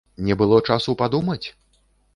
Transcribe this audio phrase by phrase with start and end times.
[0.29, 1.43] Не было часу падумаць?